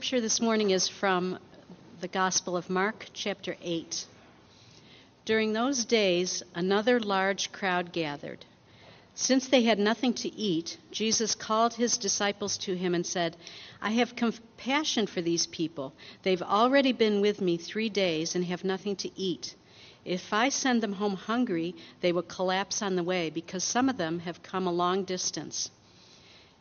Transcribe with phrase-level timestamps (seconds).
[0.00, 1.38] scripture this morning is from
[2.00, 4.06] the Gospel of Mark, chapter 8.
[5.26, 8.46] During those days, another large crowd gathered.
[9.14, 13.36] Since they had nothing to eat, Jesus called his disciples to him and said,
[13.82, 15.92] I have compassion for these people.
[16.22, 19.54] They've already been with me three days and have nothing to eat.
[20.06, 23.98] If I send them home hungry, they will collapse on the way because some of
[23.98, 25.70] them have come a long distance.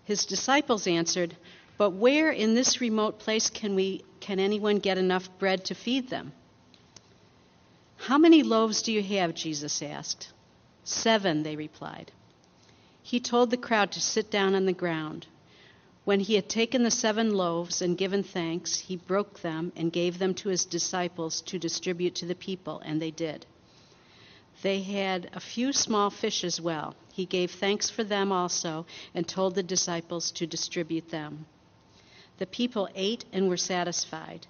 [0.04, 1.38] His disciples answered,
[1.80, 6.10] But where in this remote place can we can anyone get enough bread to feed
[6.10, 6.34] them?
[7.96, 9.34] How many loaves do you have?
[9.34, 10.28] Jesus asked.
[10.84, 12.12] Seven, they replied.
[13.02, 15.28] He told the crowd to sit down on the ground.
[16.04, 20.20] When he had taken the seven loaves and given thanks, he broke them and gave
[20.20, 23.46] them to his disciples to distribute to the people, and they did.
[24.64, 26.96] They had a few small fish as well.
[27.14, 28.86] He gave thanks for them also
[29.16, 31.46] and told the disciples to distribute them.
[32.40, 34.48] The people ate and were satisfied.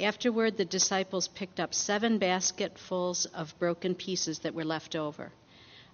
[0.00, 5.30] Afterward, the disciples picked up seven basketfuls of broken pieces that were left over.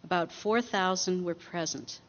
[0.05, 2.00] About 4,000 were present.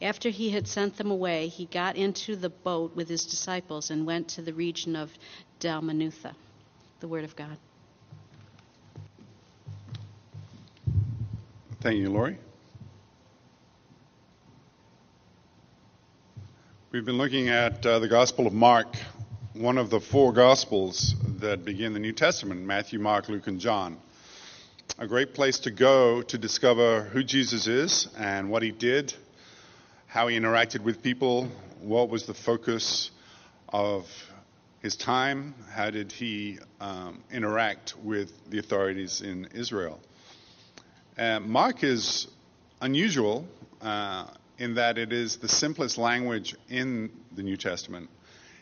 [0.00, 4.06] After he had sent them away, he got into the boat with his disciples and
[4.06, 5.10] went to the region of
[5.58, 6.34] Dalmanutha.
[7.00, 7.58] The Word of God.
[11.80, 12.38] Thank you, Lori.
[16.92, 18.96] We've been looking at uh, the Gospel of Mark,
[19.52, 23.96] one of the four Gospels that begin the New Testament Matthew, Mark, Luke, and John.
[24.98, 29.14] A great place to go to discover who Jesus is and what he did,
[30.08, 31.46] how he interacted with people,
[31.80, 33.12] what was the focus
[33.68, 34.08] of
[34.80, 40.00] his time, how did he um, interact with the authorities in Israel.
[41.16, 42.26] Uh, Mark is
[42.80, 43.46] unusual
[43.80, 44.26] uh,
[44.60, 48.10] in that it is the simplest language in the New Testament.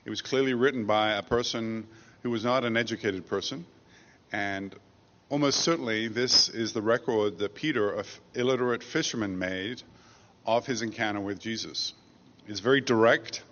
[0.05, 1.89] It was clearly written by a person
[2.23, 3.67] who was not an educated person,
[4.33, 4.75] and
[5.29, 8.05] almost certainly this is the record that Peter, an
[8.35, 9.83] illiterate fisherman, made
[10.47, 11.95] of his encounter with Jesus.
[12.47, 13.43] It's very direct.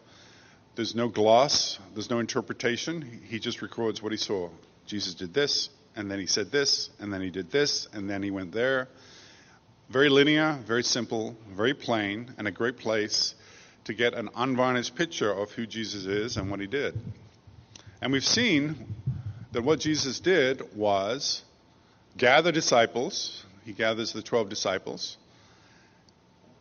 [0.77, 3.23] There's no gloss, there's no interpretation.
[3.29, 4.51] He just records what he saw.
[4.87, 8.23] Jesus did this, and then he said this, and then he did this, and then
[8.23, 8.89] he went there.
[9.89, 13.37] Very linear, very simple, very plain, and a great place
[13.85, 16.99] to get an unvarnished picture of who Jesus is and what he did.
[18.03, 18.97] And we've seen
[19.53, 21.43] that what Jesus did was
[22.17, 23.45] gather disciples.
[23.65, 25.17] He gathers the 12 disciples.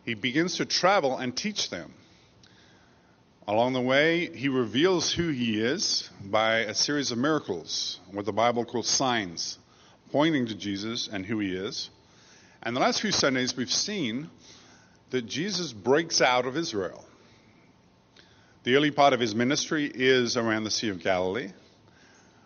[0.05, 1.93] He begins to travel and teach them.
[3.47, 8.33] Along the way, he reveals who he is by a series of miracles, what the
[8.33, 9.57] Bible calls signs,
[10.11, 11.89] pointing to Jesus and who he is.
[12.65, 14.31] And the last few Sundays, we've seen
[15.11, 17.05] that Jesus breaks out of Israel.
[18.63, 21.51] The early part of his ministry is around the Sea of Galilee.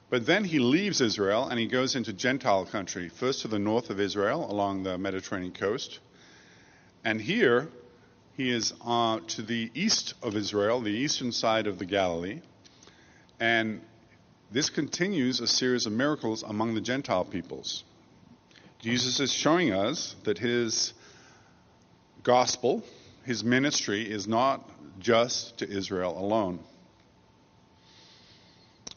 [0.09, 3.89] But then he leaves Israel and he goes into Gentile country, first to the north
[3.89, 5.99] of Israel along the Mediterranean coast.
[7.05, 7.69] And here,
[8.35, 12.41] he is uh, to the east of Israel, the eastern side of the Galilee.
[13.39, 13.79] And
[14.51, 17.85] this continues a series of miracles among the Gentile peoples.
[18.79, 20.93] Jesus is showing us that his
[22.23, 22.83] gospel,
[23.25, 24.69] his ministry, is not
[24.99, 26.59] just to Israel alone.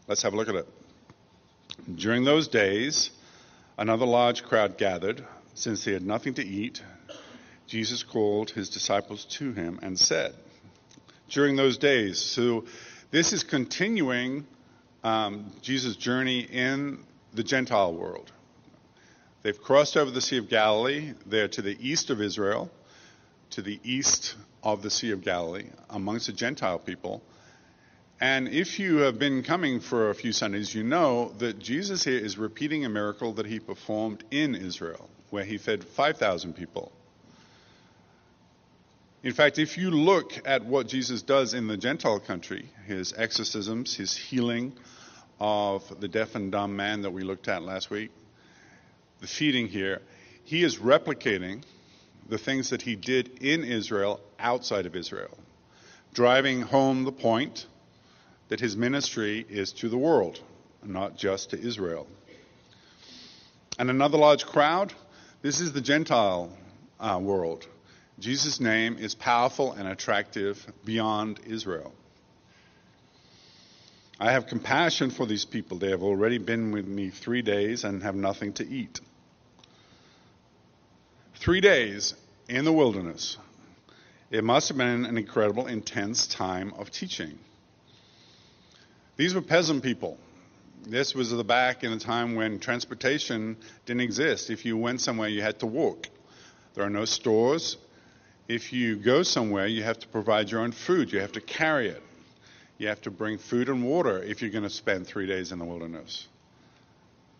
[0.06, 0.68] Let's have a look at it.
[1.96, 3.10] During those days,
[3.76, 5.24] another large crowd gathered.
[5.54, 6.80] Since they had nothing to eat,
[7.66, 10.34] Jesus called his disciples to him and said,
[11.28, 12.66] during those days, so
[13.10, 14.46] this is continuing
[15.02, 18.30] um, Jesus' journey in the Gentile world.
[19.42, 21.14] They've crossed over the Sea of Galilee.
[21.26, 22.70] They're to the east of Israel,
[23.50, 27.22] to the east of the Sea of Galilee, amongst the Gentile people.
[28.20, 32.18] And if you have been coming for a few Sundays, you know that Jesus here
[32.18, 36.92] is repeating a miracle that he performed in Israel, where he fed 5,000 people.
[39.24, 43.96] In fact, if you look at what Jesus does in the Gentile country, his exorcisms,
[43.96, 44.72] his healing
[45.40, 48.12] of the deaf and dumb man that we looked at last week,
[49.22, 50.02] the feeding here,
[50.44, 51.62] he is replicating
[52.28, 55.38] the things that he did in Israel outside of Israel,
[56.12, 57.66] driving home the point
[58.48, 60.40] that his ministry is to the world,
[60.82, 62.08] not just to Israel.
[63.78, 64.92] And another large crowd,
[65.40, 66.50] this is the Gentile
[66.98, 67.66] uh, world.
[68.18, 71.92] Jesus' name is powerful and attractive beyond Israel.
[74.18, 75.78] I have compassion for these people.
[75.78, 79.00] They have already been with me three days and have nothing to eat.
[81.42, 82.14] Three days
[82.48, 83.36] in the wilderness.
[84.30, 87.36] It must have been an incredible, intense time of teaching.
[89.16, 90.18] These were peasant people.
[90.86, 93.56] This was the back in a time when transportation
[93.86, 94.50] didn't exist.
[94.50, 96.06] If you went somewhere, you had to walk.
[96.74, 97.76] There are no stores.
[98.46, 101.12] If you go somewhere, you have to provide your own food.
[101.12, 102.04] You have to carry it.
[102.78, 105.58] You have to bring food and water if you're going to spend three days in
[105.58, 106.28] the wilderness.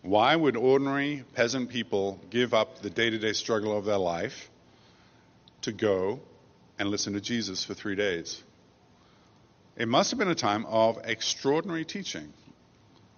[0.03, 4.49] Why would ordinary peasant people give up the day to day struggle of their life
[5.61, 6.19] to go
[6.77, 8.43] and listen to Jesus for three days?
[9.77, 12.33] It must have been a time of extraordinary teaching,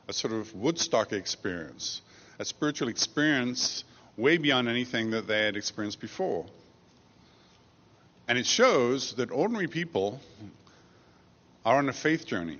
[0.07, 2.03] a sort of Woodstock experience,
[2.37, 3.83] a spiritual experience
[4.15, 6.45] way beyond anything that they had experienced before.
[8.27, 10.21] And it shows that ordinary people
[11.65, 12.59] are on a faith journey.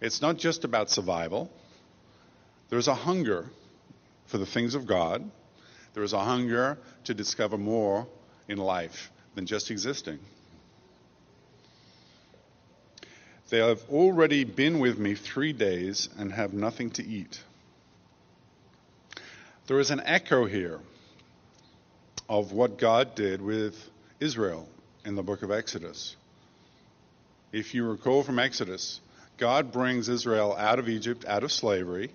[0.00, 1.50] It's not just about survival.
[2.68, 3.46] There's a hunger
[4.26, 5.30] for the things of God.
[5.94, 8.06] There is a hunger to discover more
[8.48, 10.18] in life than just existing.
[13.48, 17.40] They have already been with me three days and have nothing to eat.
[19.68, 20.80] There is an echo here
[22.28, 23.76] of what God did with
[24.18, 24.68] Israel
[25.04, 26.16] in the book of Exodus.
[27.52, 29.00] If you recall from Exodus,
[29.38, 32.10] God brings Israel out of Egypt, out of slavery,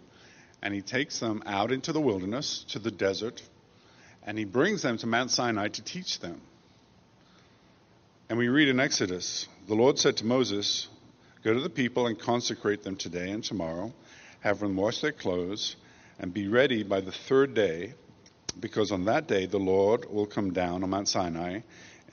[0.62, 3.42] and he takes them out into the wilderness, to the desert,
[4.24, 6.42] and he brings them to Mount Sinai to teach them.
[8.30, 10.88] And we read in Exodus, the Lord said to Moses,
[11.44, 13.92] Go to the people and consecrate them today and tomorrow,
[14.42, 15.75] have them wash their clothes,
[16.19, 17.94] and be ready by the third day,
[18.60, 21.62] because on that day the Lord will come down on Mount Sinai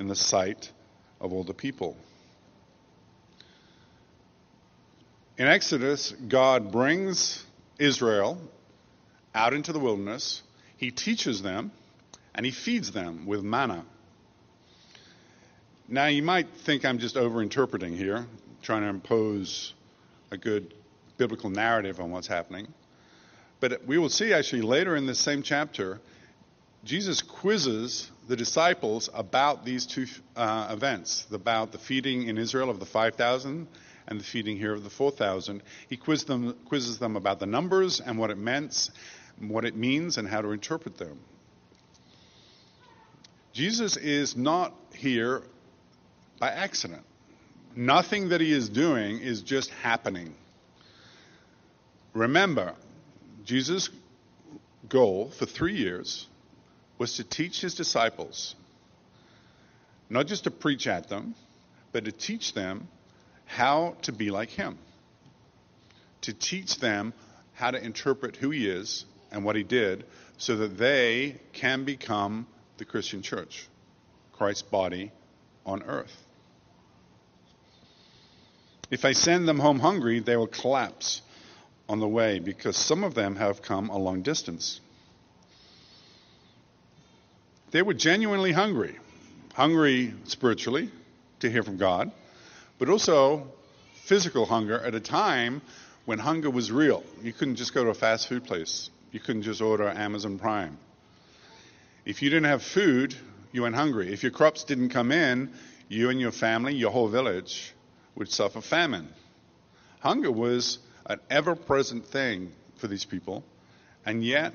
[0.00, 0.72] in the sight
[1.20, 1.96] of all the people.
[5.36, 7.44] In Exodus, God brings
[7.78, 8.40] Israel
[9.34, 10.42] out into the wilderness,
[10.76, 11.70] He teaches them,
[12.34, 13.84] and He feeds them with manna.
[15.88, 18.26] Now, you might think I'm just overinterpreting here,
[18.62, 19.72] trying to impose
[20.30, 20.74] a good
[21.16, 22.68] biblical narrative on what's happening.
[23.60, 26.00] But we will see actually later in this same chapter,
[26.84, 32.78] Jesus quizzes the disciples about these two uh, events about the feeding in Israel of
[32.78, 33.66] the 5,000
[34.08, 35.62] and the feeding here of the 4,000.
[35.88, 38.90] He them, quizzes them about the numbers and what it meant,
[39.38, 41.20] what it means, and how to interpret them.
[43.52, 45.42] Jesus is not here
[46.40, 47.02] by accident.
[47.76, 50.34] Nothing that he is doing is just happening.
[52.14, 52.74] Remember,
[53.44, 53.90] Jesus'
[54.88, 56.26] goal for three years
[56.96, 58.54] was to teach his disciples,
[60.08, 61.34] not just to preach at them,
[61.92, 62.88] but to teach them
[63.48, 64.78] how to be like him,
[66.20, 67.12] to teach them
[67.54, 70.04] how to interpret who he is and what he did
[70.36, 72.46] so that they can become
[72.76, 73.66] the Christian church,
[74.32, 75.10] Christ's body
[75.66, 76.24] on earth.
[78.90, 81.22] If I send them home hungry, they will collapse
[81.88, 84.80] on the way because some of them have come a long distance.
[87.70, 88.98] They were genuinely hungry,
[89.54, 90.90] hungry spiritually
[91.40, 92.12] to hear from God,
[92.78, 93.52] but also
[93.94, 95.60] physical hunger at a time
[96.04, 97.04] when hunger was real.
[97.22, 100.78] You couldn't just go to a fast food place, you couldn't just order Amazon Prime.
[102.04, 103.14] If you didn't have food,
[103.52, 104.12] you went hungry.
[104.12, 105.52] If your crops didn't come in,
[105.88, 107.74] you and your family, your whole village,
[108.14, 109.08] would suffer famine.
[110.00, 113.44] Hunger was an ever present thing for these people,
[114.06, 114.52] and yet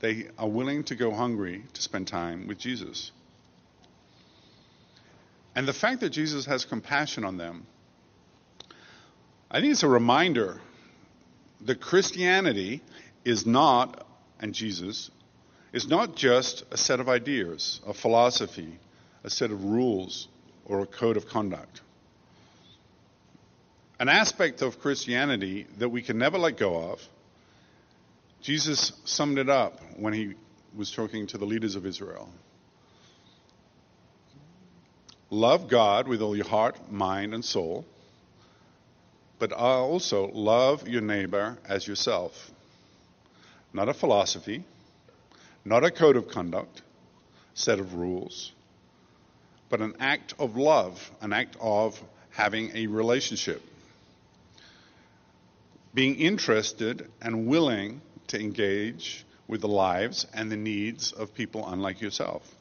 [0.00, 3.12] they are willing to go hungry to spend time with Jesus.
[5.56, 7.66] And the fact that Jesus has compassion on them,
[9.50, 10.60] I think it's a reminder
[11.62, 12.82] that Christianity
[13.24, 14.06] is not,
[14.38, 15.10] and Jesus,
[15.72, 18.78] is not just a set of ideas, a philosophy,
[19.24, 20.28] a set of rules,
[20.66, 21.80] or a code of conduct.
[23.98, 27.00] An aspect of Christianity that we can never let go of
[28.42, 30.34] Jesus summed it up when he
[30.76, 32.28] was talking to the leaders of Israel.
[35.30, 37.84] Love God with all your heart, mind, and soul,
[39.38, 42.50] but also love your neighbor as yourself.
[43.72, 44.64] Not a philosophy,
[45.64, 46.82] not a code of conduct,
[47.54, 48.52] set of rules,
[49.68, 53.62] but an act of love, an act of having a relationship.
[55.92, 62.00] Being interested and willing to engage with the lives and the needs of people unlike
[62.00, 62.55] yourself.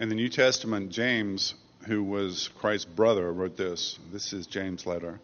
[0.00, 1.54] In the New Testament, James,
[1.86, 3.96] who was Christ's brother, wrote this.
[4.10, 5.20] This is James' letter.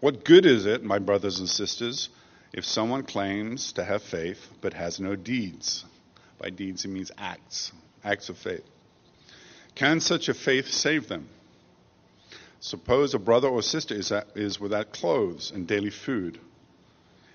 [0.00, 2.08] What good is it, my brothers and sisters,
[2.54, 5.84] if someone claims to have faith but has no deeds?
[6.38, 7.72] By deeds, he means acts,
[8.02, 8.64] acts of faith.
[9.74, 11.28] Can such a faith save them?
[12.60, 16.40] Suppose a brother or sister is, is without clothes and daily food.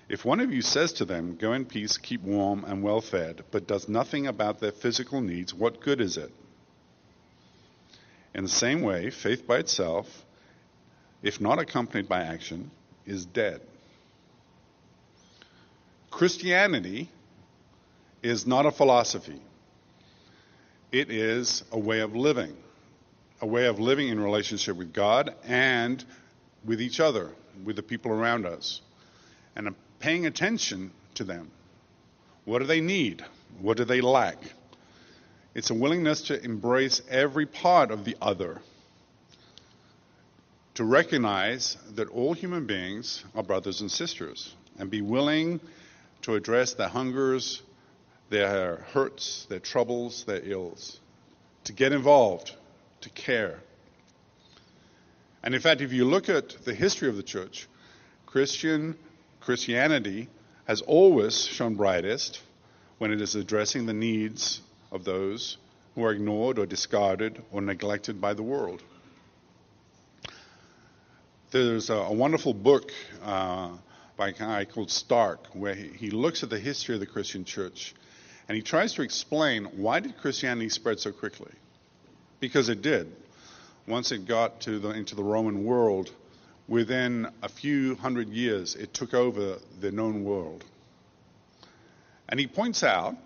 [0.08, 3.42] If one of you says to them, Go in peace, keep warm and well fed,
[3.50, 6.32] but does nothing about their physical needs, what good is it?
[8.34, 10.24] In the same way, faith by itself,
[11.22, 12.70] if not accompanied by action,
[13.04, 13.60] is dead.
[16.10, 17.10] Christianity
[18.22, 19.40] is not a philosophy,
[20.92, 22.56] it is a way of living,
[23.40, 26.02] a way of living in relationship with God and
[26.64, 27.32] with each other,
[27.64, 28.80] with the people around us,
[29.56, 31.50] and paying attention to them.
[32.44, 33.24] What do they need?
[33.60, 34.38] What do they lack?
[35.54, 38.60] It's a willingness to embrace every part of the other,
[40.74, 45.60] to recognize that all human beings are brothers and sisters, and be willing
[46.22, 47.62] to address their hungers,
[48.28, 51.00] their hurts, their troubles, their ills,
[51.64, 52.54] to get involved,
[53.00, 53.58] to care.
[55.42, 57.66] And in fact, if you look at the history of the church,
[58.26, 58.98] Christian
[59.46, 60.28] Christianity
[60.64, 62.42] has always shone brightest
[62.98, 64.60] when it is addressing the needs
[64.90, 65.56] of those
[65.94, 68.82] who are ignored or discarded or neglected by the world.
[71.52, 72.90] There's a, wonderful book
[73.22, 73.70] uh,
[74.16, 77.44] by a guy called Stark where he, he looks at the history of the Christian
[77.44, 77.94] church
[78.48, 81.52] and he tries to explain why did Christianity spread so quickly?
[82.40, 83.14] Because it did.
[83.86, 86.10] Once it got to the, into the Roman world,
[86.68, 90.64] within a few hundred years, it took over the known world.
[92.28, 93.16] And he points out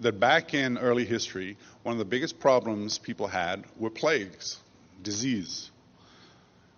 [0.00, 4.58] that back in early history, one of the biggest problems people had were plagues,
[5.02, 5.70] disease.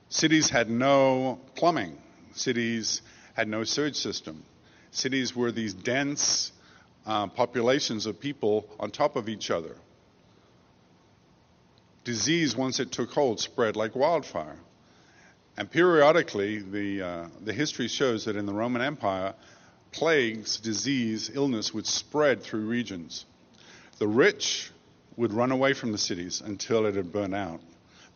[0.08, 1.98] Cities had no plumbing,
[2.32, 3.02] cities
[3.34, 4.44] had no sewage system.
[4.90, 6.52] Cities were these dense
[7.06, 9.76] uh, populations of people on top of each other.
[12.04, 14.56] Disease, once it took hold, spread like wildfire.
[15.56, 19.34] And periodically, the, uh, the history shows that in the Roman Empire,
[19.92, 23.24] plagues, disease, illness would spread through regions.
[23.98, 24.72] The rich
[25.16, 27.60] would run away from the cities until it had burned out.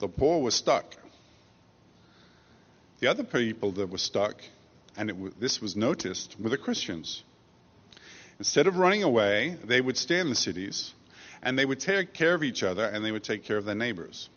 [0.00, 0.97] The poor were stuck.
[2.99, 4.42] The other people that were stuck,
[4.97, 7.23] and w- this was noticed, were the Christians.
[8.40, 10.92] Instead of running away, they would stay in the cities,
[11.40, 13.76] and they would take care of each other, and they would take care of their
[13.76, 14.28] neighbors.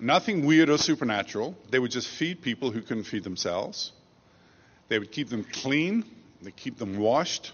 [0.00, 1.54] Nothing weird or supernatural.
[1.70, 3.92] They would just feed people who couldn't feed themselves.
[4.88, 6.04] They would keep them clean,
[6.42, 7.52] they keep them washed,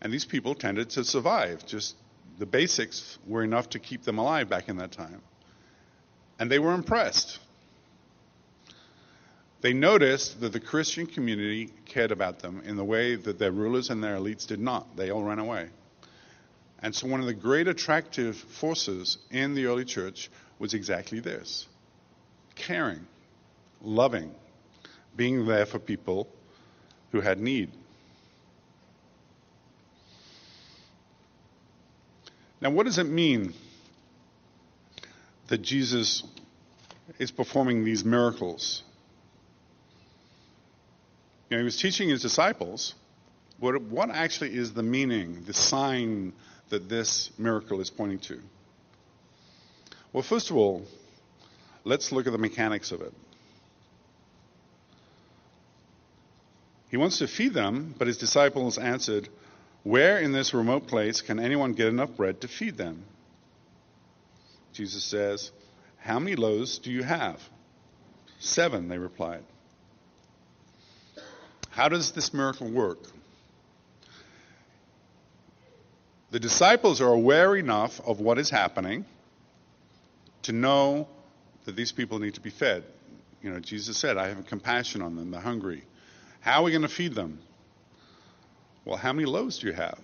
[0.00, 1.64] and these people tended to survive.
[1.66, 1.94] Just
[2.38, 5.20] the basics were enough to keep them alive back in that time.
[6.38, 7.38] And they were impressed.
[9.60, 13.90] They noticed that the Christian community cared about them in the way that their rulers
[13.90, 14.96] and their elites did not.
[14.96, 15.68] They all ran away.
[16.82, 21.66] And so, one of the great attractive forces in the early church was exactly this
[22.54, 23.06] caring,
[23.82, 24.34] loving,
[25.14, 26.26] being there for people
[27.12, 27.70] who had need.
[32.60, 33.52] Now, what does it mean
[35.48, 36.22] that Jesus
[37.18, 38.82] is performing these miracles?
[41.50, 42.94] You know, he was teaching his disciples.
[43.60, 46.32] What, what actually is the meaning, the sign
[46.70, 48.40] that this miracle is pointing to?
[50.16, 50.82] Well, first of all,
[51.84, 53.12] let's look at the mechanics of it.
[56.90, 59.28] He wants to feed them, but his disciples answered,
[59.82, 63.04] Where in this remote place can anyone get enough bread to feed them?
[64.72, 65.52] Jesus says,
[65.98, 67.38] How many loaves do you have?
[68.38, 69.44] Seven, they replied.
[71.68, 73.00] How does this miracle work?
[76.30, 79.04] The disciples are aware enough of what is happening
[80.46, 81.08] to know
[81.64, 82.84] that these people need to be fed.
[83.42, 85.84] You know, Jesus said, I have compassion on them, they're hungry.
[86.40, 87.40] How are we going to feed them?
[88.84, 89.98] Well, how many loaves do you have?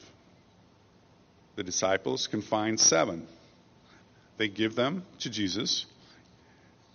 [1.55, 3.27] The disciples can find seven.
[4.39, 5.87] They give them to Jesus.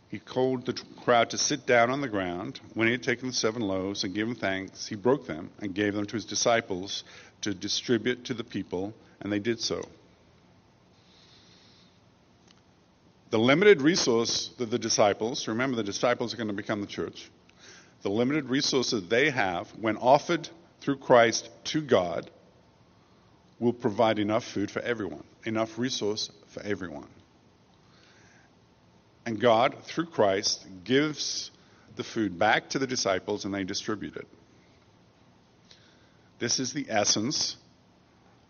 [0.10, 0.74] He called the
[1.04, 2.60] crowd to sit down on the ground.
[2.74, 5.94] When he had taken the seven loaves and given thanks, he broke them and gave
[5.94, 7.04] them to his disciples
[7.42, 9.82] to distribute to the people, and they did so.
[13.30, 17.30] The limited resource that the disciples, remember the disciples are going to become the church,
[18.02, 22.30] the limited resources they have when offered through Christ to God
[23.60, 27.10] will provide enough food for everyone, enough resource for everyone.
[29.26, 31.52] And God, through Christ, gives
[31.98, 34.28] the food back to the disciples and they distribute it.
[36.40, 37.58] This is the essence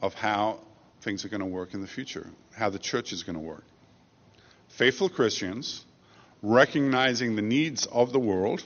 [0.01, 0.59] of how
[1.01, 3.63] things are going to work in the future, how the church is going to work.
[4.77, 5.83] Faithful Christians
[6.43, 8.63] recognizing the needs of the world,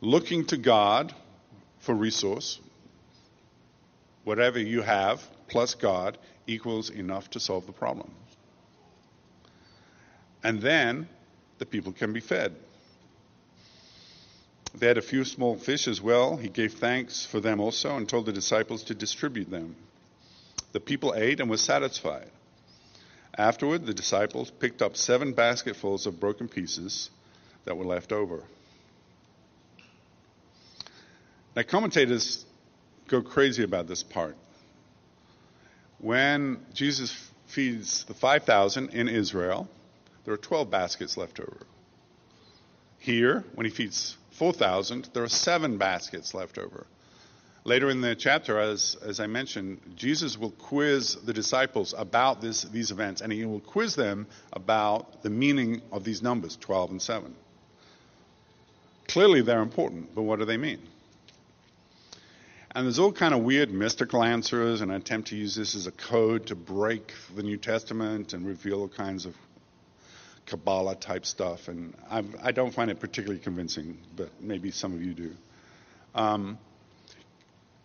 [0.00, 1.14] looking to God
[1.78, 2.58] for resource.
[4.24, 6.18] Whatever you have plus God
[6.48, 8.10] equals enough to solve the problem.
[10.42, 11.08] And then
[11.58, 12.56] the people can be fed.
[14.74, 16.36] They had a few small fish as well.
[16.36, 19.76] He gave thanks for them also and told the disciples to distribute them.
[20.72, 22.30] The people ate and were satisfied.
[23.36, 27.10] Afterward, the disciples picked up seven basketfuls of broken pieces
[27.64, 28.42] that were left over.
[31.56, 32.44] Now, commentators
[33.08, 34.36] go crazy about this part.
[35.98, 37.12] When Jesus
[37.46, 39.68] feeds the 5,000 in Israel,
[40.24, 41.58] there are 12 baskets left over.
[42.98, 46.86] Here, when he feeds 4,000, there are seven baskets left over.
[47.64, 52.62] Later in the chapter, as, as I mentioned, Jesus will quiz the disciples about this,
[52.62, 57.02] these events, and he will quiz them about the meaning of these numbers, 12 and
[57.02, 57.34] 7.
[59.06, 60.80] Clearly, they're important, but what do they mean?
[62.74, 65.86] And there's all kind of weird mystical answers, and I attempt to use this as
[65.86, 69.36] a code to break the New Testament and reveal all kinds of
[70.46, 71.68] Kabbalah type stuff.
[71.68, 75.36] And I've, I do not find it particularly convincing, but maybe some of you do.
[76.14, 76.58] Um,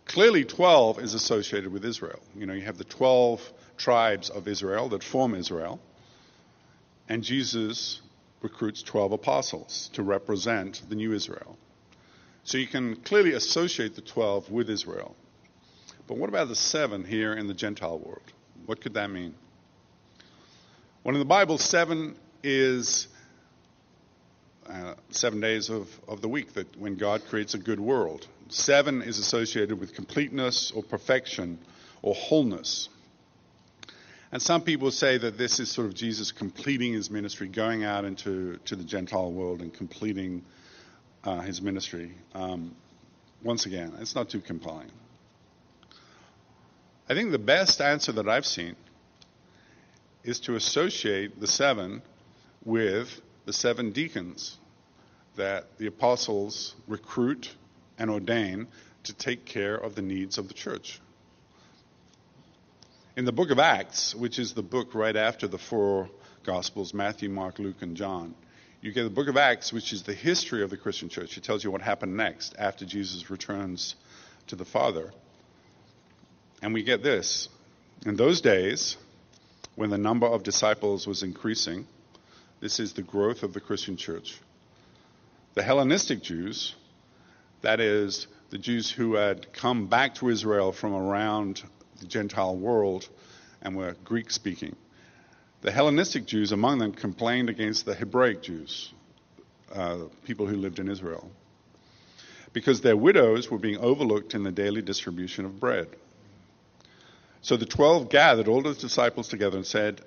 [0.08, 2.20] Clearly, 12 is associated with Israel.
[2.34, 5.80] You know, you have the 12 tribes of Israel that form Israel,
[7.08, 8.00] and Jesus
[8.40, 11.58] recruits 12 apostles to represent the new Israel.
[12.42, 15.14] So you can clearly associate the 12 with Israel.
[16.06, 18.32] But what about the seven here in the Gentile world?
[18.64, 19.34] What could that mean?
[21.04, 23.08] Well, in the Bible, seven is
[24.66, 28.26] uh, seven days of, of the week that when God creates a good world.
[28.48, 31.58] Seven is associated with completeness or perfection
[32.02, 32.88] or wholeness.
[34.30, 38.04] And some people say that this is sort of Jesus completing his ministry, going out
[38.04, 40.44] into to the Gentile world and completing
[41.24, 42.12] uh, his ministry.
[42.34, 42.74] Um,
[43.42, 44.90] once again, it's not too compelling.
[47.08, 48.76] I think the best answer that I've seen
[50.24, 52.02] is to associate the seven
[52.64, 54.58] with the seven deacons
[55.36, 57.54] that the apostles recruit
[57.98, 58.68] and ordain
[59.04, 61.00] to take care of the needs of the church.
[63.16, 66.08] In the book of Acts, which is the book right after the four
[66.44, 68.34] Gospels Matthew, Mark, Luke, and John
[68.80, 71.36] you get the book of Acts, which is the history of the Christian church.
[71.36, 73.96] It tells you what happened next after Jesus returns
[74.46, 75.12] to the Father.
[76.62, 77.48] And we get this.
[78.06, 78.96] In those days,
[79.74, 81.88] when the number of disciples was increasing,
[82.60, 84.38] this is the growth of the Christian church.
[85.54, 86.76] The Hellenistic Jews
[87.62, 91.62] that is, the Jews who had come back to Israel from around
[92.00, 93.08] the Gentile world
[93.60, 94.76] and were Greek speaking.
[95.60, 98.92] The Hellenistic Jews among them complained against the Hebraic Jews,
[99.74, 101.30] uh, people who lived in Israel,
[102.52, 105.88] because their widows were being overlooked in the daily distribution of bread.
[107.42, 110.00] So the twelve gathered all the disciples together and said,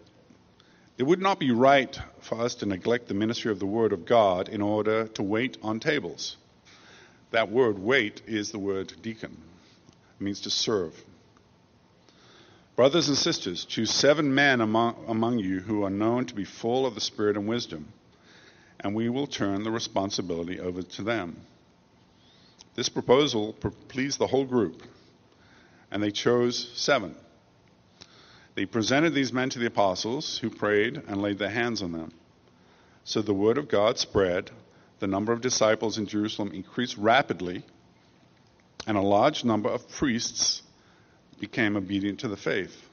[0.98, 4.06] It would not be right for us to neglect the ministry of the word of
[4.06, 6.38] God in order to wait on tables.
[7.32, 9.38] That word wait is the word deacon.
[10.20, 10.94] It means to serve.
[12.76, 16.86] Brothers and sisters, choose seven men among, among you who are known to be full
[16.86, 17.92] of the Spirit and wisdom,
[18.80, 21.38] and we will turn the responsibility over to them.
[22.76, 23.54] This proposal
[23.88, 24.84] pleased the whole group,
[25.90, 27.16] and they chose seven.
[28.56, 32.12] They presented these men to the apostles, who prayed and laid their hands on them.
[33.04, 34.52] So the word of God spread
[35.02, 37.64] the number of disciples in Jerusalem increased rapidly,
[38.86, 40.62] and a large number of priests
[41.40, 42.88] became obedient to the faith.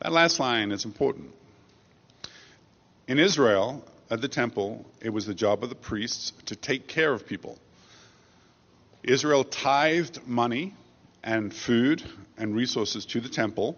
[0.00, 1.32] That last line is important.
[3.08, 7.12] In Israel, at the temple, it was the job of the priests to take care
[7.12, 7.58] of people.
[9.02, 10.74] Israel tithed money
[11.24, 12.04] and food
[12.38, 13.76] and resources to the temple,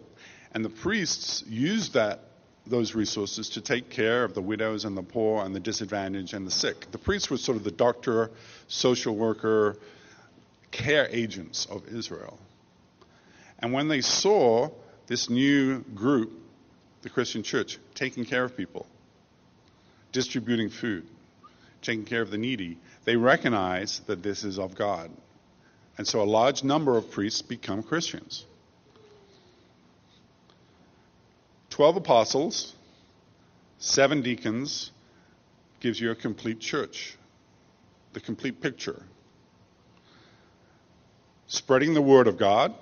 [0.52, 2.27] and the priests used that
[2.68, 6.46] those resources to take care of the widows and the poor and the disadvantaged and
[6.46, 6.90] the sick.
[6.90, 8.30] The priests were sort of the doctor,
[8.66, 9.76] social worker,
[10.70, 12.38] care agents of Israel.
[13.58, 14.70] And when they saw
[15.06, 16.32] this new group,
[17.02, 18.86] the Christian church, taking care of people,
[20.12, 21.06] distributing food,
[21.82, 25.10] taking care of the needy, they recognize that this is of God.
[25.96, 28.44] And so a large number of priests become Christians.
[31.78, 32.74] 12 apostles,
[33.78, 34.90] seven deacons
[35.78, 37.16] gives you a complete church,
[38.14, 39.00] the complete picture.
[41.46, 42.74] Spreading the word of God,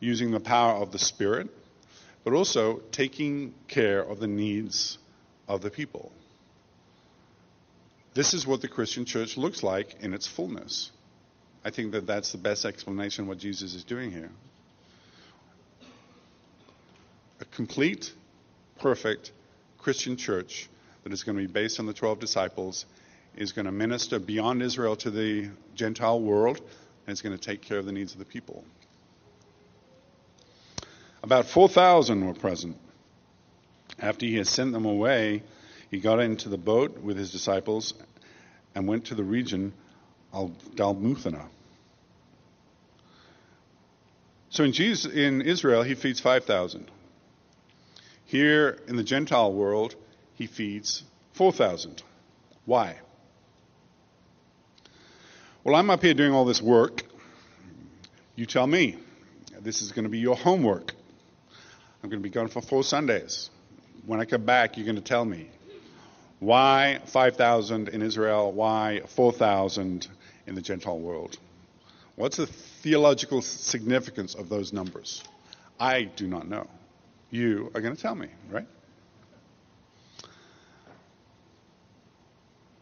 [0.00, 1.48] using the power of the Spirit,
[2.24, 4.98] but also taking care of the needs
[5.46, 6.10] of the people.
[8.12, 10.90] This is what the Christian church looks like in its fullness.
[11.64, 14.32] I think that that's the best explanation of what Jesus is doing here.
[17.40, 18.12] A complete,
[18.80, 19.32] perfect
[19.78, 20.68] Christian church
[21.04, 22.86] that is going to be based on the 12 disciples
[23.36, 26.60] is going to minister beyond Israel to the Gentile world
[27.06, 28.64] and is going to take care of the needs of the people.
[31.22, 32.78] About 4,000 were present.
[33.98, 35.42] After he had sent them away,
[35.90, 37.94] he got into the boat with his disciples
[38.74, 39.72] and went to the region
[40.32, 41.46] of Dalmuthana.
[44.50, 46.90] So in, Jesus, in Israel, he feeds 5,000.
[48.26, 49.94] Here in the Gentile world,
[50.34, 52.02] he feeds 4,000.
[52.64, 52.96] Why?
[55.62, 57.02] Well, I'm up here doing all this work.
[58.34, 58.98] You tell me.
[59.60, 60.92] This is going to be your homework.
[62.02, 63.50] I'm going to be gone for four Sundays.
[64.04, 65.48] When I come back, you're going to tell me.
[66.38, 68.52] Why 5,000 in Israel?
[68.52, 70.06] Why 4,000
[70.46, 71.38] in the Gentile world?
[72.14, 75.24] What's the theological significance of those numbers?
[75.80, 76.68] I do not know.
[77.36, 78.66] You are going to tell me, right?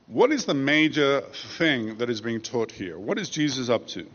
[0.07, 1.23] What is the major
[1.59, 2.97] thing that is being taught here?
[2.97, 4.07] What is Jesus up to?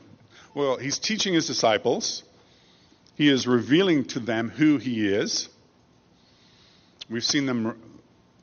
[0.54, 2.23] Well, he's teaching his disciples.
[3.15, 5.49] He is revealing to them who he is.
[7.10, 7.73] We've seen them re-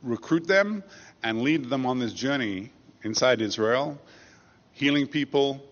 [0.02, 0.84] recruit them
[1.22, 2.72] and lead them on this journey
[3.04, 3.98] inside Israel,
[4.72, 5.62] healing people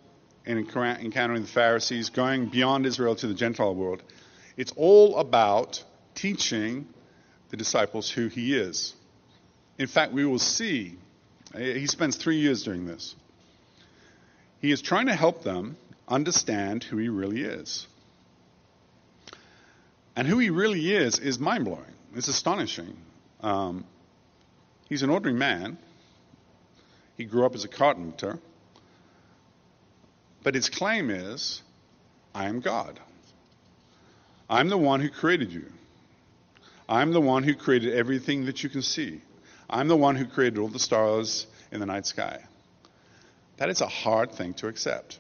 [0.47, 4.03] and encountering the Pharisees, going beyond Israel to the Gentile world.
[4.57, 5.85] It's all about
[6.15, 6.87] teaching
[7.51, 8.95] the disciples who he is.
[9.79, 10.97] In fact, we will see
[11.57, 13.15] he spends three years doing this.
[14.61, 15.77] He is trying to help them
[16.09, 17.87] understand who he really is.
[20.17, 21.85] And who he really is is mind blowing.
[22.15, 22.97] It's astonishing.
[23.41, 23.85] Um,
[24.89, 25.79] he's an ordinary man.
[27.17, 28.39] He grew up as a carpenter.
[30.43, 31.63] But his claim is
[32.35, 32.99] I am God.
[34.49, 35.67] I'm the one who created you.
[36.89, 39.21] I'm the one who created everything that you can see.
[39.69, 42.41] I'm the one who created all the stars in the night sky.
[43.57, 45.19] That is a hard thing to accept.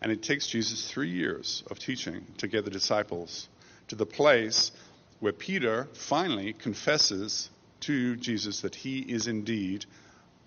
[0.00, 3.48] And it takes Jesus three years of teaching to get the disciples
[3.88, 4.72] to the place
[5.18, 9.84] where Peter finally confesses to Jesus that he is indeed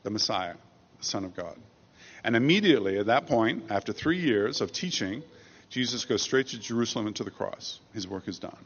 [0.01, 0.55] the Messiah,
[0.97, 1.57] the Son of God.
[2.23, 5.21] And immediately at that point, after three years of teaching,
[5.69, 7.79] Jesus goes straight to Jerusalem and to the cross.
[7.93, 8.65] His work is done.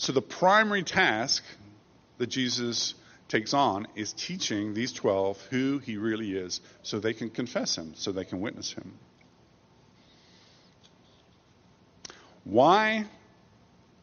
[0.00, 1.44] So the primary task
[2.16, 2.94] that Jesus
[3.28, 7.92] takes on is teaching these 12 who he really is so they can confess him,
[7.96, 8.94] so they can witness him.
[12.44, 13.04] Why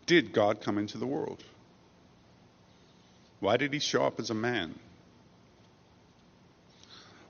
[0.05, 1.43] did God come into the world?
[3.39, 4.77] Why did he show up as a man?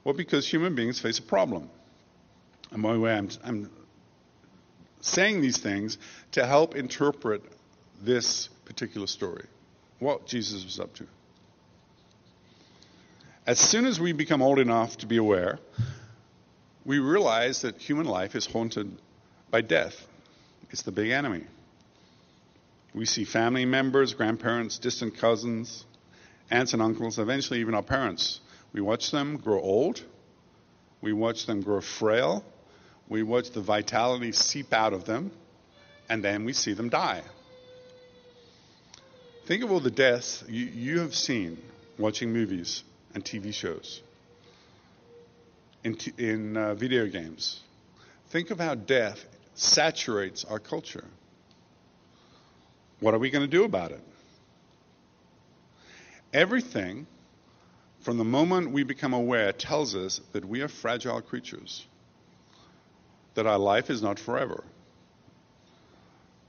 [0.03, 1.69] Well, because human beings face a problem.
[2.71, 3.69] And by the way, I'm, I'm
[4.99, 5.97] saying these things
[6.33, 7.43] to help interpret
[8.01, 9.45] this particular story
[9.99, 11.07] what Jesus was up to.
[13.47, 15.57] As soon as we become old enough to be aware,
[16.85, 18.91] we realize that human life is haunted
[19.49, 20.05] by death.
[20.69, 21.45] It's the big enemy.
[22.93, 25.85] We see family members, grandparents, distant cousins,
[26.51, 28.41] aunts and uncles, eventually even our parents.
[28.73, 30.03] We watch them grow old.
[31.01, 32.43] We watch them grow frail.
[33.07, 35.31] We watch the vitality seep out of them.
[36.09, 37.23] And then we see them die.
[39.47, 41.57] Think of all the deaths you, you have seen
[41.97, 42.83] watching movies
[43.13, 44.01] and TV shows,
[45.85, 47.61] in, t- in uh, video games.
[48.27, 49.23] Think of how death
[49.55, 51.05] saturates our culture.
[52.99, 54.01] What are we going to do about it?
[56.33, 57.07] Everything
[58.01, 61.85] from the moment we become aware tells us that we are fragile creatures,
[63.35, 64.65] that our life is not forever,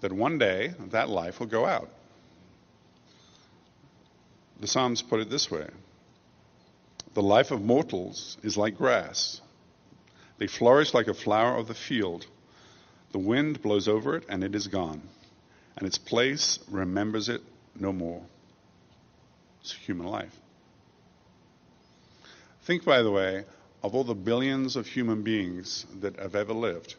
[0.01, 1.91] that one day that life will go out.
[4.61, 5.69] The Psalms put it this way
[7.15, 9.41] The life of mortals is like grass,
[10.39, 12.27] they flourish like a flower of the field.
[13.11, 15.03] The wind blows over it, and it is gone,
[15.77, 17.43] and its place remembers it
[17.75, 18.23] no more.
[19.61, 20.37] It's human life.
[22.63, 23.45] Think, by the way,
[23.83, 26.97] of all the billions of human beings that have ever lived.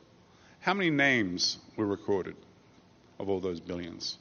[0.61, 2.35] How many names were recorded
[3.19, 4.17] of all those billions?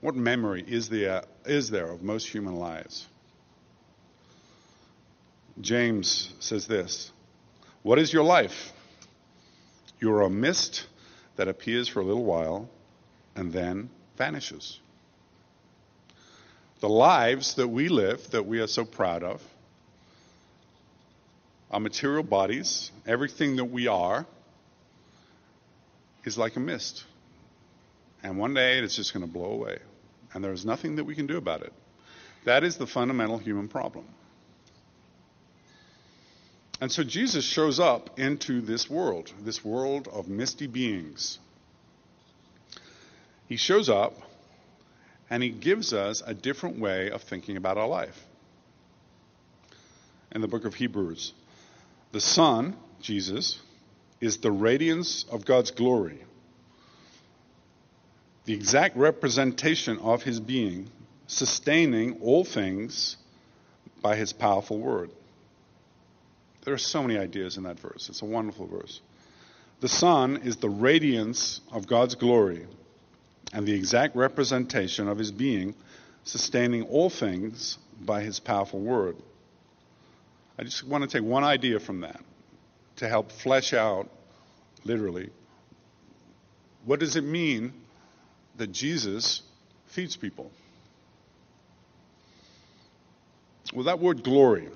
[0.00, 3.06] What memory is there, uh, is there of most human lives?
[5.60, 7.12] James says this
[7.82, 8.72] What is your life?
[9.98, 10.86] You are a mist
[11.36, 12.68] that appears for a little while
[13.34, 14.78] and then vanishes.
[16.80, 19.42] The lives that we live, that we are so proud of,
[21.70, 24.26] our material bodies, everything that we are,
[26.24, 27.04] is like a mist.
[28.26, 29.78] And one day it's just going to blow away.
[30.34, 31.72] And there is nothing that we can do about it.
[32.44, 34.04] That is the fundamental human problem.
[36.80, 41.38] And so Jesus shows up into this world, this world of misty beings.
[43.48, 44.14] He shows up
[45.30, 48.20] and he gives us a different way of thinking about our life.
[50.32, 51.32] In the book of Hebrews,
[52.10, 53.60] the Son, Jesus,
[54.20, 56.24] is the radiance of God's glory,
[58.46, 60.88] the exact representation of his being,
[61.26, 63.16] sustaining all things
[64.00, 65.10] by his powerful word.
[66.64, 68.08] There are so many ideas in that verse.
[68.08, 69.00] It's a wonderful verse.
[69.80, 72.66] The Son is the radiance of God's glory
[73.52, 75.74] and the exact representation of his being,
[76.24, 79.16] sustaining all things by his powerful word.
[80.58, 82.20] I just want to take one idea from that
[82.96, 84.08] to help flesh out,
[84.84, 85.30] literally,
[86.84, 87.72] what does it mean
[88.56, 89.42] that Jesus
[89.86, 90.50] feeds people?
[93.72, 94.68] Well, that word glory,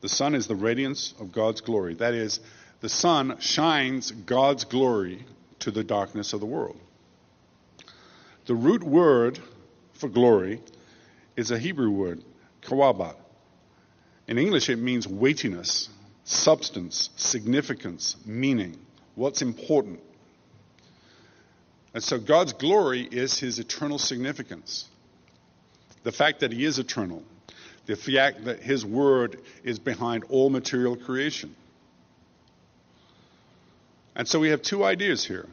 [0.00, 1.94] the Son is the radiance of God's glory.
[1.94, 2.40] That is,
[2.80, 5.24] the Son shines God's glory
[5.60, 6.80] to the darkness of the world.
[8.46, 9.38] The root word
[9.92, 10.60] for glory
[11.36, 12.22] is a Hebrew word,
[12.62, 13.16] kawabat.
[14.26, 15.90] In English, it means weightiness,
[16.24, 18.78] substance, significance, meaning,
[19.14, 20.00] what's important.
[21.92, 24.86] And so God's glory is his eternal significance.
[26.02, 27.22] The fact that he is eternal,
[27.86, 31.54] the fact that his word is behind all material creation.
[34.14, 35.46] And so we have two ideas here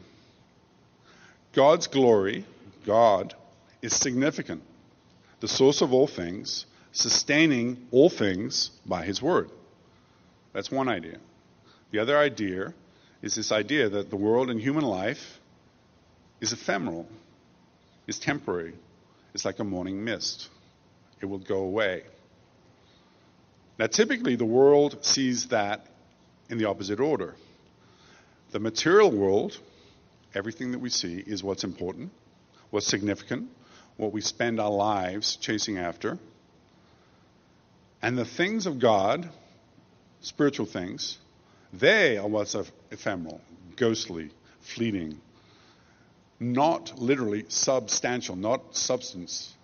[1.52, 2.44] God's glory,
[2.86, 3.34] God,
[3.82, 4.62] is significant,
[5.40, 9.50] the source of all things, sustaining all things by his word.
[10.52, 11.18] That's one idea.
[11.90, 12.74] The other idea
[13.22, 15.37] is this idea that the world and human life
[16.40, 17.08] is ephemeral,
[18.06, 18.74] is temporary.
[19.34, 20.48] It's like a morning mist.
[21.20, 22.04] It will go away.
[23.78, 25.86] Now, typically, the world sees that
[26.48, 27.34] in the opposite order.
[28.50, 29.58] The material world,
[30.34, 32.10] everything that we see, is what's important,
[32.70, 33.50] what's significant,
[33.96, 36.18] what we spend our lives chasing after.
[38.00, 39.28] And the things of God,
[40.20, 41.18] spiritual things,
[41.72, 42.56] they are what's
[42.90, 43.40] ephemeral,
[43.76, 45.20] ghostly, fleeting,
[46.40, 49.54] not literally substantial, not substance,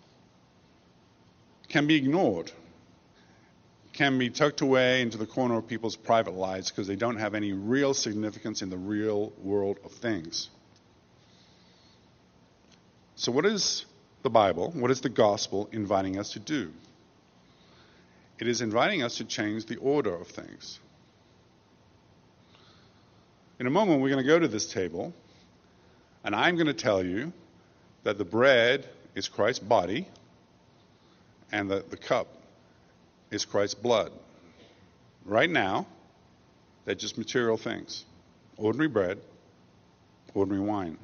[1.69, 2.51] can be ignored,
[3.93, 7.35] can be tucked away into the corner of people's private lives because they don't have
[7.35, 10.51] any real significance in the real world of things.
[13.17, 13.87] So, what is
[14.23, 16.73] the Bible, what is the gospel inviting us to do?
[18.41, 20.81] It is inviting us to change the order of things.
[23.61, 25.15] In a moment, we're going to go to this table,
[26.25, 27.33] and I'm going to tell you
[28.03, 30.09] that the bread is Christ's body
[31.53, 32.27] and that the cup
[33.31, 34.11] is Christ's blood.
[35.25, 35.87] Right now,
[36.85, 38.05] they're just material things
[38.57, 39.19] ordinary bread,
[40.35, 40.99] ordinary wine.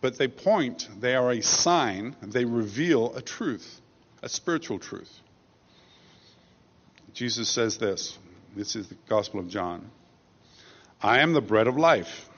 [0.00, 3.80] But they point, they are a sign, they reveal a truth,
[4.22, 5.18] a spiritual truth.
[7.14, 8.18] Jesus says this
[8.56, 9.90] this is the Gospel of John
[11.00, 12.28] I am the bread of life.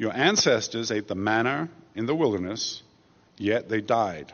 [0.00, 2.82] Your ancestors ate the manna in the wilderness,
[3.36, 4.32] yet they died.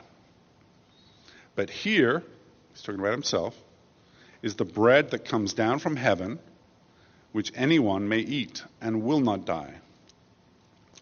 [1.57, 2.23] But here,
[2.71, 3.57] he's talking about himself,
[4.43, 6.39] is the bread that comes down from heaven,
[7.33, 9.75] which anyone may eat and will not die.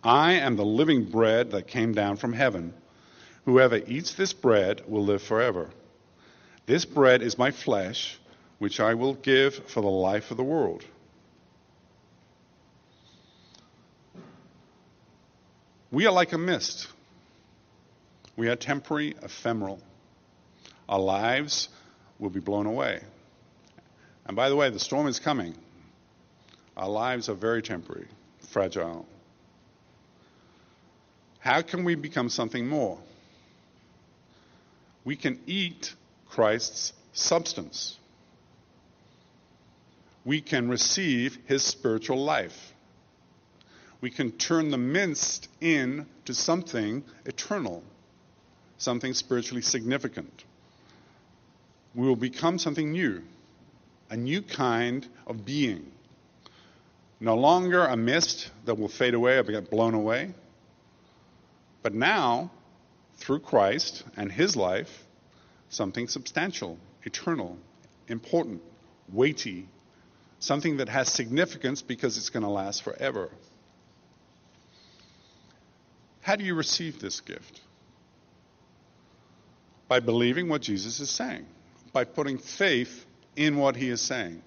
[0.02, 2.72] I am the living bread that came down from heaven.
[3.44, 5.68] Whoever eats this bread will live forever.
[6.64, 8.18] This bread is my flesh,
[8.60, 10.86] which I will give for the life of the world.
[15.94, 16.88] We are like a mist.
[18.36, 19.80] We are temporary, ephemeral.
[20.88, 21.68] Our lives
[22.18, 23.00] will be blown away.
[24.26, 25.54] And by the way, the storm is coming.
[26.76, 28.08] Our lives are very temporary,
[28.50, 29.06] fragile.
[31.38, 32.98] How can we become something more?
[35.04, 35.94] We can eat
[36.28, 37.96] Christ's substance.
[40.24, 42.73] We can receive his spiritual life
[44.04, 47.82] we can turn the mist into something eternal,
[48.76, 50.44] something spiritually significant.
[51.94, 53.22] We will become something new,
[54.10, 55.90] a new kind of being.
[57.18, 60.34] No longer a mist that will fade away or get blown away,
[61.82, 62.50] But now,
[63.16, 65.06] through Christ and his life,
[65.70, 67.56] something substantial, eternal,
[68.08, 68.60] important,
[69.10, 69.66] weighty,
[70.40, 73.30] something that has significance because it's going to last forever.
[76.24, 77.60] How do you receive this gift?
[79.88, 81.44] By believing what Jesus is saying,
[81.92, 83.04] by putting faith
[83.36, 84.40] in what he is saying.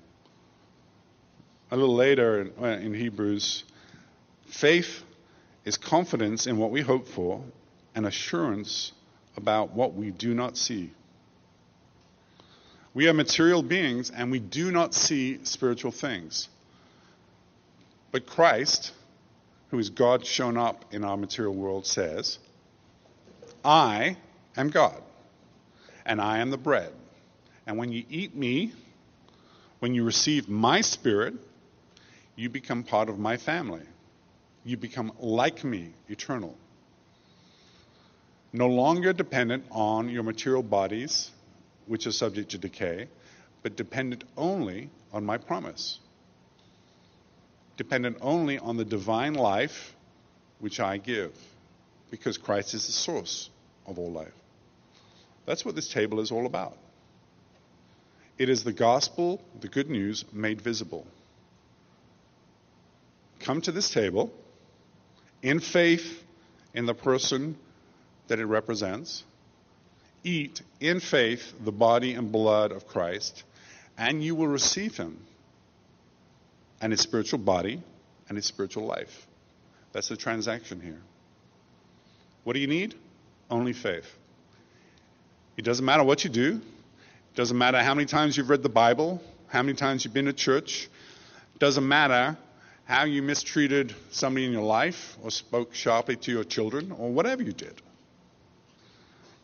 [1.69, 3.63] A little later in, uh, in Hebrews,
[4.47, 5.03] faith
[5.65, 7.43] is confidence in what we hope for
[7.93, 8.91] and assurance
[9.35, 10.89] about what we do not see.
[12.95, 16.49] We are material beings and we do not see spiritual things.
[18.11, 18.93] But Christ,
[19.69, 22.39] who is God shown up in our material world, says,
[23.63, 24.17] I
[24.55, 25.01] am God,
[26.05, 26.91] and I am the bread.
[27.65, 28.71] And when you eat me,
[29.79, 31.35] when you receive my spirit,
[32.35, 33.83] you become part of my family.
[34.63, 36.55] You become like me, eternal.
[38.53, 41.31] No longer dependent on your material bodies
[41.85, 43.07] which are subject to decay,
[43.63, 45.99] but dependent only on my promise.
[47.77, 49.95] Dependent only on the divine life
[50.59, 51.31] which I give,
[52.09, 53.49] because Christ is the source
[53.85, 54.33] of all life.
[55.45, 56.75] That's what this table is all about.
[58.37, 61.05] It is the gospel, the good news, made visible.
[63.39, 64.31] Come to this table
[65.41, 66.23] in faith
[66.73, 67.55] in the person
[68.27, 69.23] that it represents
[70.23, 73.43] eat in faith the body and blood of Christ,
[73.97, 75.17] and you will receive him
[76.81, 77.81] and his spiritual body
[78.29, 79.27] and his spiritual life.
[79.93, 81.01] That's the transaction here.
[82.43, 82.95] What do you need?
[83.49, 84.07] Only faith.
[85.57, 86.61] It doesn't matter what you do.
[86.61, 90.25] It doesn't matter how many times you've read the Bible, how many times you've been
[90.25, 90.89] to church.
[91.55, 92.37] It doesn't matter
[92.85, 97.43] how you mistreated somebody in your life or spoke sharply to your children or whatever
[97.43, 97.81] you did.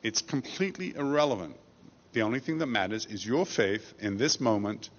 [0.01, 1.55] It's completely irrelevant.
[2.13, 4.89] The only thing that matters is your faith in this moment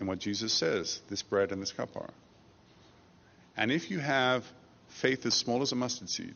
[0.00, 2.10] in what Jesus says this bread and this cup are.
[3.56, 4.44] And if you have
[4.88, 6.34] faith as small as a mustard seed,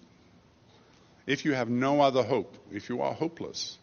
[1.27, 3.79] if you have no other hope, if you are hopeless,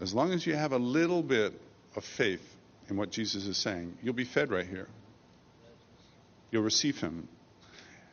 [0.00, 1.52] as long as you have a little bit
[1.96, 2.42] of faith
[2.88, 4.88] in what Jesus is saying, you'll be fed right here.
[6.50, 7.28] You'll receive Him.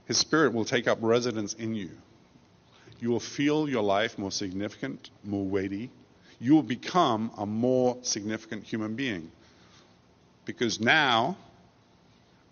[0.05, 1.91] His Spirit will take up residence in you.
[2.99, 5.91] You will feel your life more significant, more weighty.
[6.39, 9.31] You will become a more significant human being.
[10.45, 11.37] Because now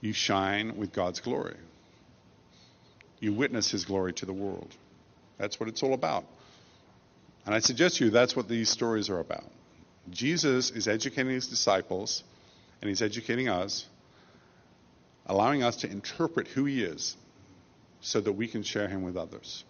[0.01, 1.55] you shine with God's glory.
[3.19, 4.75] You witness His glory to the world.
[5.37, 6.25] That's what it's all about.
[7.45, 9.45] And I suggest to you that's what these stories are about.
[10.09, 12.23] Jesus is educating his disciples,
[12.81, 13.85] and he's educating us,
[15.25, 17.15] allowing us to interpret who he is
[18.01, 19.63] so that we can share him with others.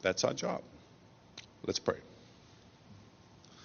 [0.00, 0.62] That's our job.
[1.66, 1.98] Let's pray.